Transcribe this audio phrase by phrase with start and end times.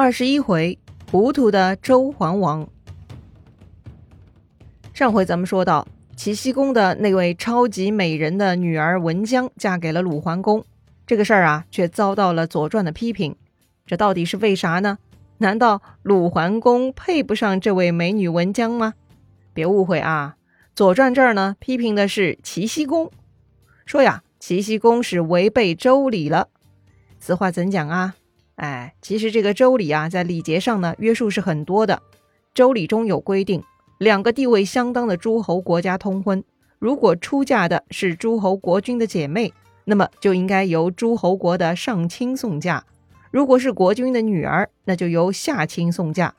[0.00, 0.78] 二十一回，
[1.10, 2.68] 糊涂的周桓王。
[4.94, 10.64] 上回咱们说到，齐僖公的那位超级美人的女儿文姜嫁给了鲁桓公，
[11.04, 13.34] 这个事儿啊，却遭到了《左传》的批评。
[13.86, 14.98] 这到底是为啥呢？
[15.38, 18.94] 难道鲁桓公配不上这位美女文姜吗？
[19.52, 20.36] 别误会啊，
[20.76, 23.10] 《左传》这儿呢，批评的是齐僖公，
[23.84, 26.50] 说呀，齐僖公是违背周礼了。
[27.18, 28.14] 此话怎讲啊？
[28.58, 32.02] 哎，其实这个周礼啊，在礼节上呢，约束是很多的。
[32.52, 33.62] 周礼中有规定，
[33.98, 36.42] 两个地位相当的诸侯国家通婚，
[36.80, 39.52] 如果出嫁的是诸侯国君的姐妹，
[39.84, 42.82] 那么就应该由诸侯国的上卿送嫁；
[43.30, 46.32] 如果是国君的女儿，那就由下卿送嫁；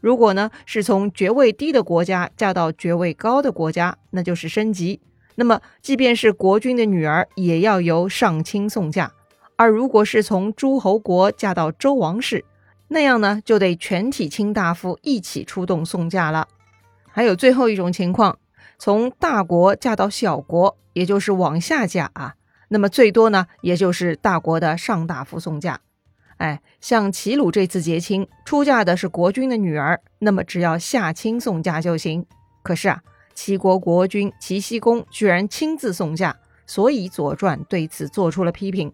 [0.00, 4.98] 如果呢是从爵位低的国家嫁到爵位高的国家，那就是升级。
[5.34, 9.12] 那么，即便是国君的女儿，也要由上卿送嫁。
[9.56, 12.44] 而如果是从诸侯国嫁到周王室，
[12.88, 16.46] 那样呢，就得全体卿大夫一起出动送嫁了。
[17.10, 18.38] 还有最后一种情况，
[18.78, 22.34] 从大国嫁到小国，也就是往下嫁啊，
[22.68, 25.80] 那么最多呢，也就是大国的上大夫送嫁。
[26.36, 32.26] 哎，像齐鲁这次结亲出嫁的是国君的女儿，那么只要下卿送嫁就行。
[32.62, 33.00] 可是啊，
[33.34, 38.92] 齐国国君齐僖公居然亲自送嫁，所以《左传》对此做出了批评。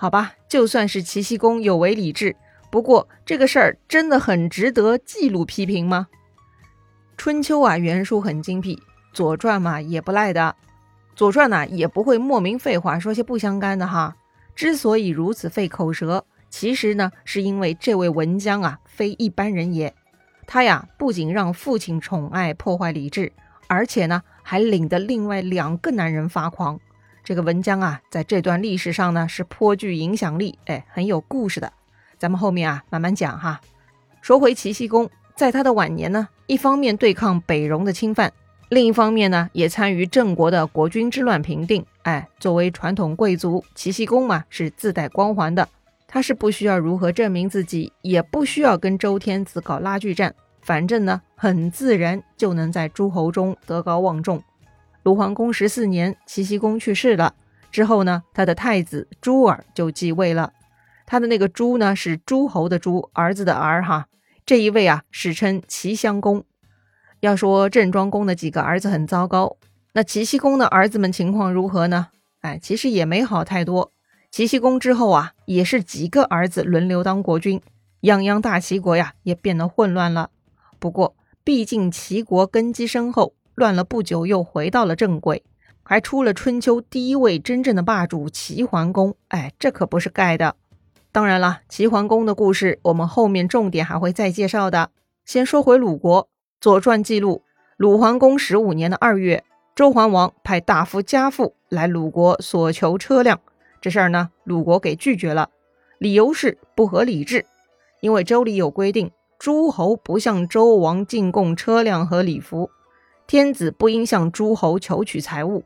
[0.00, 2.36] 好吧，就算是齐僖公有违礼制，
[2.70, 6.06] 不过这个事儿真的很值得记录批评吗？
[7.16, 8.80] 春秋啊，原书很精辟，
[9.12, 10.54] 左传嘛也不赖的。
[11.16, 14.14] 左传呢也不会莫名废话，说些不相干的哈。
[14.54, 19.92] 之所以如此费口舌，其实呢是因为这位文姜啊非一般人也。
[20.46, 23.32] 他呀不仅让父亲宠爱破坏礼制，
[23.66, 26.78] 而且呢还领得另外两个男人发狂。
[27.28, 31.70] 这个文姜啊，在这段历史上呢是颇具影响力，哎，很有故事的。
[32.16, 33.60] 咱们后面啊慢慢讲哈。
[34.22, 38.32] 说回齐僖公，在他的晚年呢，一方面对抗北戎的侵犯，
[38.70, 41.84] 另一方面呢也参与郑国的国君之乱平定。
[42.04, 45.68] 哎，作为传统贵族，齐僖公嘛是自带光环的，
[46.06, 54.42] 他是不需要如何证明自己，也不需要跟周天子搞拉锯战，反正呢很自然就能在诸侯中德高望重。
[55.08, 57.34] 鲁桓公十四年，齐僖公去世了。
[57.72, 60.52] 之后呢，他的太子朱儿就继位了。
[61.06, 64.08] 他的那个朱呢，是诸侯的诸，儿子的儿哈。
[64.44, 66.44] 这一位啊，史称齐襄公。
[67.20, 69.56] 要说郑庄公的几个儿子很糟糕，
[69.94, 72.08] 那齐僖公的儿子们情况如何呢？
[72.42, 73.92] 哎，其实也没好太多。
[74.30, 77.62] 齐僖公之后啊，也是几个儿子轮流当国君，
[78.02, 80.28] 泱泱大齐国呀，也变得混乱了。
[80.78, 83.32] 不过，毕竟齐国根基深厚。
[83.58, 85.42] 乱了不久，又回到了正轨，
[85.82, 89.16] 还出了春秋第一位真正的霸主齐桓公。
[89.28, 90.54] 哎，这可不是盖的。
[91.10, 94.90] 当然了，齐桓公的故事我们后面重点还会再介绍的。
[95.24, 96.22] 先说回鲁国，
[96.60, 97.42] 《左传》记录，
[97.76, 99.42] 鲁桓公十五年的二月，
[99.74, 103.40] 周桓王派大夫家父来鲁国索求车辆。
[103.80, 105.50] 这事儿呢，鲁国给拒绝了，
[105.98, 107.44] 理由是不合礼制，
[108.00, 112.70] 因为周礼有规定，诸侯不向周王进贡车辆和礼服。
[113.28, 115.62] 天子不应向诸侯求取财物，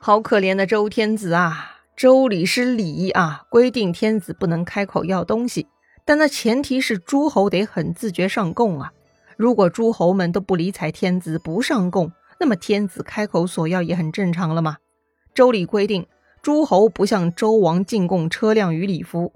[0.00, 1.76] 好可怜的周天子啊！
[1.96, 5.68] 周礼是礼啊，规定天子不能开口要东西，
[6.04, 8.92] 但那前提是诸侯得很自觉上贡啊。
[9.36, 14.78] 如果诸侯们都不理睬天子，不上贡，那么天子开口索要也很正常了嘛。
[15.32, 16.08] 周礼规定，
[16.42, 19.32] 诸侯不向周王进贡车辆与礼服，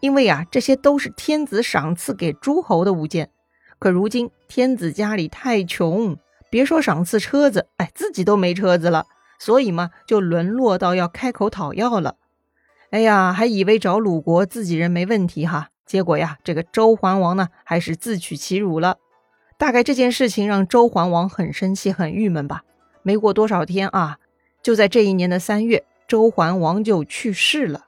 [0.00, 3.30] 因为啊，这些都是天子赏赐给诸侯的物件。
[3.78, 6.18] 可如今天子家里太穷。
[6.54, 9.06] 别说赏赐车子，哎，自己都没车子了，
[9.40, 12.14] 所以嘛，就沦落到要开口讨要了。
[12.90, 18.98] 哎呀，还以为找鲁国自己人没问题哈，结果呀，这个周桓王呢，还是自取其辱了。
[19.58, 22.62] 大概这件事情让周桓王很生气、很郁闷吧。
[23.02, 24.18] 没过多少天啊，
[24.62, 27.86] 就在这一年的三月，周桓王就去世了。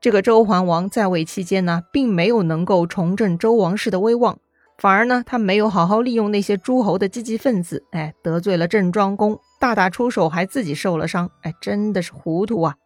[0.00, 4.38] 这个周桓王在位期间呢，并没有能够重振周王室的威望。
[4.80, 12.76] 反而呢，他没有好好利用那些诸侯的积极分子，哎，得罪了郑庄公，大打出手，还自己受了伤，哎，真的是糊涂啊！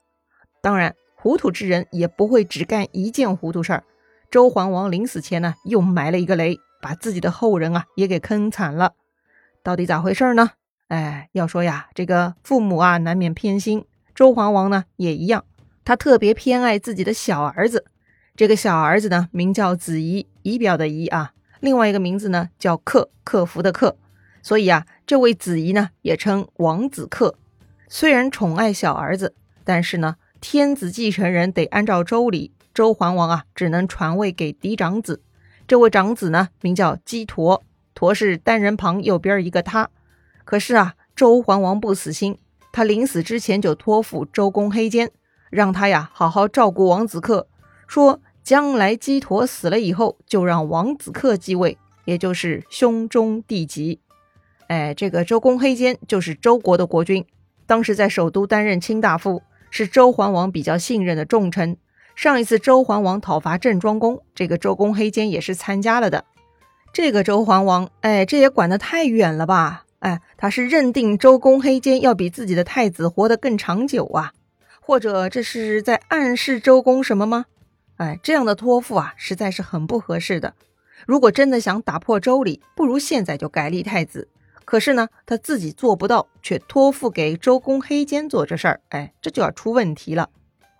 [0.61, 3.85] 当然，糊涂之人也不会只干一件糊涂事儿。
[4.29, 8.94] 周桓王临死前呢，又埋了一个雷，把自己的后人啊也给坑惨了。
[9.62, 10.50] 到底咋回事呢？
[10.88, 13.85] 哎，要说呀，这个父母啊难免偏心，
[14.17, 15.44] 周桓王呢也一样，
[15.85, 17.85] 他特别偏爱自己的小儿子。
[18.35, 21.31] 这个小儿子呢，名叫子仪，仪表的仪啊。
[21.64, 23.96] 另外一个名字呢叫克，克服的克，
[24.43, 27.37] 所以啊，这位子仪呢也称王子克。
[27.88, 29.34] 虽然宠爱小儿子，
[29.64, 35.22] 但是呢，天子继承人得按照周礼，周桓王啊只能传位给嫡长子。
[35.66, 37.62] 这位长子呢，名叫姬佗，
[37.94, 39.88] 佗是单人旁右边一个他。
[40.44, 42.37] 可是啊，周桓王不死心，
[42.72, 45.11] 他临死之前就托付周公黑肩，
[45.49, 47.49] 让他呀好好照顾王子克，
[47.87, 53.99] 说将来姬佗死了以后，就让王子克继位，也就是兄终弟及。
[54.67, 57.25] 哎，这个周公黑肩就是周国的国君，
[57.67, 61.79] 当时在首都担任卿大夫，是周桓王比较信任的重臣。
[62.14, 66.26] 上一次周桓王讨伐郑庄公，这个周公黑肩也是参加了的。
[66.93, 69.87] 这个周桓王，哎，这也管得太远了吧？
[70.00, 74.32] 哎，他是认定周公黑肩要比自己的太子活得更长久啊？
[74.81, 77.47] 或者这是在暗示周公什么吗？
[77.96, 80.55] 哎，这样的托付啊，实在是很不合适的。
[81.06, 84.29] 如果真的想打破周礼，不如现在就改立太子。
[84.64, 90.31] 可是呢，他自己做不到，却托付给周公黑肩做这事儿，哎，这就要出问题了。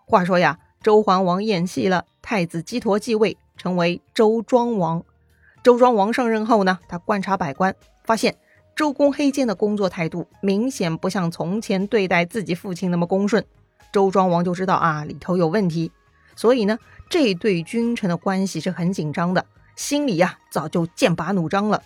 [0.07, 0.59] 话说呀。
[0.83, 5.03] 周桓王厌弃了太子姬佗继位，成为周庄王。
[5.63, 7.75] 周庄王上任后呢，他观察百官，
[8.05, 8.37] 发现
[8.77, 13.43] 周公黑肩的工作态度明显不像从前对待自己父亲那么恭顺。
[13.95, 15.91] 周庄王就知道啊，里头有问题，
[16.37, 16.79] 所以呢，
[17.09, 19.45] 这对君臣的关系是很紧张的，
[19.77, 21.83] 心里呀早就剑拔弩张了。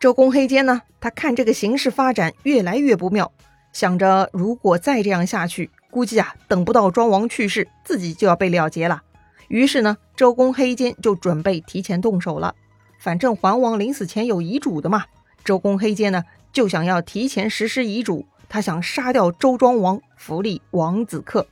[0.00, 3.30] 周公黑肩呢，他看这个形势发展越来越不妙，
[3.72, 5.70] 想着如果再这样下去。
[5.90, 9.02] 估计啊，等不到庄王去世，自己就要被了结了。
[9.48, 12.54] 于是呢，周公黑肩就准备提前动手了。
[12.98, 15.04] 反正桓王临死前有遗嘱的嘛，
[15.44, 21.46] 周公黑肩呢就想要提前实施遗嘱，他想杀掉周庄王，扶立王子克。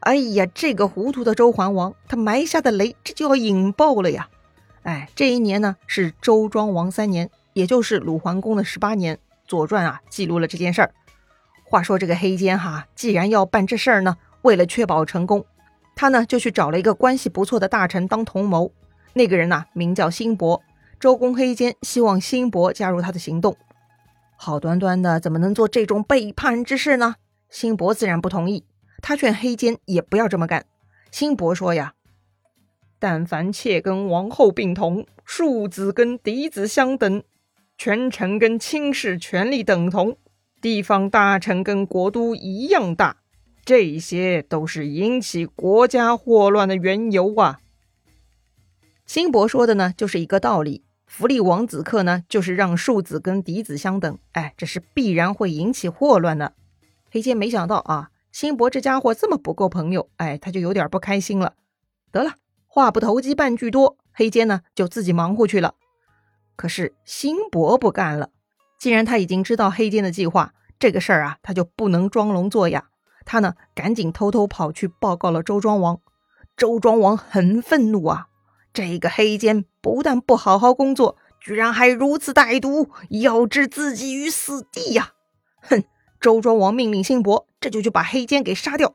[0.00, 4.28] 哎呀，这个糊涂的周桓王，他埋下的雷这就要引爆了呀！
[4.82, 9.16] 哎，这一年呢是周庄王三年，也就是鲁桓公的十八年。
[9.46, 10.94] 《左传》啊记录了这件事儿。
[11.64, 15.44] 话说这个黑坚哈，既然要办这事儿呢，为了确保成功，
[15.94, 18.72] 他呢就去找了一个关系不错的大臣当同谋。
[19.12, 20.62] 那个人呐名叫辛伯。
[20.98, 23.56] 周公黑坚希望辛伯加入他的行动。
[24.36, 27.16] 好端端的怎么能做这种背叛之事呢？
[27.50, 28.64] 辛伯自然不同意。
[29.00, 30.66] 他劝黑坚也不要这么干。
[31.10, 31.94] 辛伯说呀
[32.98, 37.22] ：“但凡妾跟王后并同，庶子跟嫡子相等，
[37.76, 40.16] 权臣跟卿士权力等同。”
[40.60, 43.16] 地方大臣跟国都一样大，
[43.64, 47.60] 这些都是引起国家祸乱的缘由啊。
[49.06, 50.84] 辛伯说的呢，就是一个道理。
[51.06, 56.52] 福利王子克呢，就是让庶子跟嫡子相等，哎，这是必然会引起祸乱的。
[57.10, 61.54] 黑坚没想到啊，辛伯这家伙这么不够朋友，哎，他就有点不开心了。
[62.12, 62.34] 得了，
[62.66, 65.74] 话不投机半句多，黑坚呢就自己忙活去了。
[66.56, 68.30] 可是辛伯不干了。
[68.78, 72.88] 既然他已经知道黑坚的计划，这个事儿啊，他就不能装聋作哑。
[73.26, 76.00] 他呢，赶紧偷偷跑去报告了周庄王。
[76.56, 78.28] 周庄王很愤怒啊，
[78.72, 85.12] 这个黑坚不但不好好工作，居然还如此歹毒，要置自己于死地呀！
[85.62, 85.82] 哼！
[86.20, 88.94] 周庄王命令辛伯，这就去把黑肩给杀掉。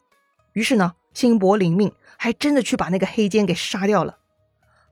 [0.54, 4.18] 于是呢，辛伯领命，还真的去把那个黑肩给杀掉了。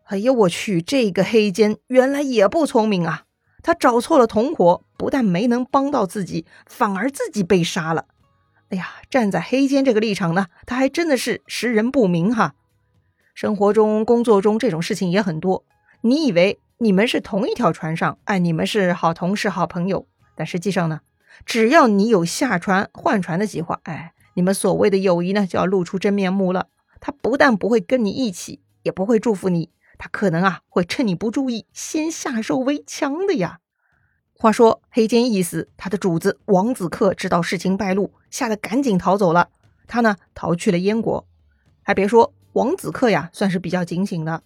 [0.05, 3.23] 哎呀，我去，这个黑肩原来也不聪明啊！
[3.63, 8.05] 他找错了同伙，不但没能帮到自己，反而自己被杀了。
[8.69, 12.55] 哎呀，站在黑肩这个立场呢，他还真的是识人不明哈。
[13.33, 15.63] 生活中、工作中这种事情也很多。
[16.01, 20.99] 你以为你们是同一条船上，哎，你们是好同事、好朋友，但实际上呢，
[21.45, 26.67] 只要你有下船换船的计划，哎，你们所谓的友谊呢，就要露出真面目了。
[26.99, 29.69] 他不但不会跟你一起，也不会祝福你。
[29.97, 33.59] 他可能啊会趁你不注意先下手为强的呀。
[34.35, 39.49] 话说黑肩一死，他的主子王子克知道事情败露，吓得赶紧逃走了。
[39.87, 41.27] 他呢逃去了燕国。
[41.81, 44.43] 还别说，王子克呀算是比较警醒的。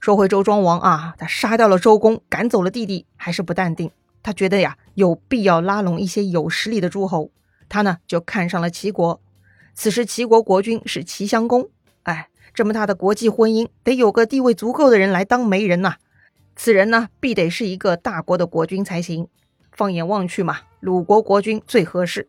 [0.00, 3.90] 说回周庄王啊，他杀掉了周公，赶走了弟弟，还是不淡定。
[4.28, 7.30] 他觉得呀有必要拉拢一些有实力的诸侯。
[7.66, 9.22] 他呢就看上了齐国。
[9.74, 11.70] 此时齐国国君是齐襄公。
[12.02, 12.28] 哎。
[12.54, 15.94] 这么大的国际婚姻，得有个地位足够的人来当媒人呐。
[16.56, 19.28] 此人呢，必得是一个大国的国君才行。
[19.70, 22.28] 放眼望去嘛，鲁国国君最合适。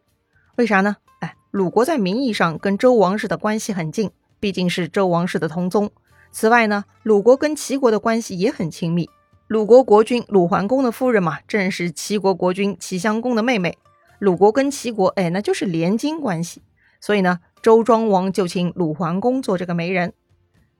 [0.57, 0.97] 为啥呢？
[1.21, 5.89] 哎，鲁国在名义上跟周王室的关系很近，毕竟是周王室的同宗。
[6.31, 9.09] 此外呢，鲁国跟齐国的关系也很亲密。
[9.49, 13.79] 鲁国国君鲁桓公的夫人嘛，正是齐国国君齐襄公的妹妹。
[14.19, 16.61] 鲁国跟齐国，哎，那就是联姻关系。
[17.01, 17.39] 所以呢。
[17.61, 20.13] 周庄王就请鲁桓公做这个媒人。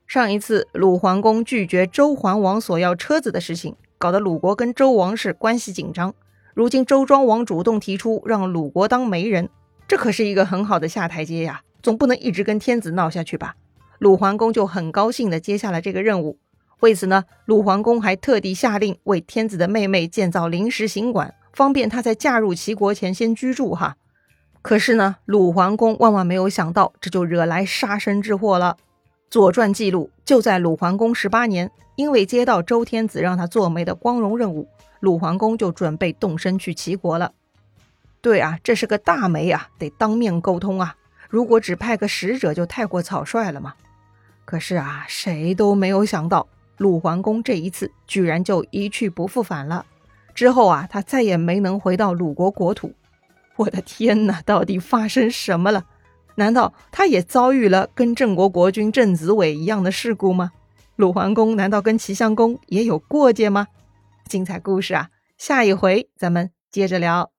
[0.06, 6.14] 上一次鲁桓公拒绝周桓王索要车子的事情，搞得鲁国跟周王室关系紧张。
[6.54, 9.50] 如今周庄王主动提出让鲁国当媒人，
[9.88, 11.62] 这可是一个很好的下台阶呀！
[11.82, 13.56] 总不能一直跟天子闹下去吧？
[13.98, 16.38] 鲁桓公就很高兴地接下了这个任务。
[16.80, 23.96] 为此呢，鲁桓公还特地下令为天子的妹妹建造临时行馆，方便她在嫁入齐国前先居住哈。
[24.62, 28.76] 可是呢，鲁桓公万万没有想到，这就惹来杀身之祸了。
[29.30, 34.66] 《左传》记录，就在鲁桓公十八年，因为接到周天子让他做媒的光荣任务，
[35.00, 37.32] 鲁桓公就准备动身去齐国了。
[38.22, 40.96] 对啊，这是个大媒啊，得当面沟通啊。
[41.28, 43.74] 如果只派个使者，就太过草率了嘛。
[44.44, 46.48] 可是啊，谁都没有想到。
[46.80, 49.84] 鲁桓公这一次居然就一去不复返了，
[50.34, 52.94] 之后啊，他再也没能回到鲁国国土。
[53.56, 55.84] 我的天哪，到底发生什么了？
[56.36, 60.52] 难道他也遭遇了跟郑国国君郑子伟一样的事故吗？
[60.96, 63.66] 鲁桓公难道跟齐襄公也有过节吗？
[64.24, 67.30] 精彩故事啊，下一回咱们接着聊。